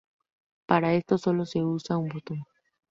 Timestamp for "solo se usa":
1.19-1.95